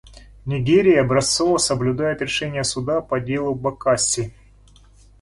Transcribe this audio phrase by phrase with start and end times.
[0.47, 4.33] Нигерия образцово соблюдает решение Суда по делу Бакасси.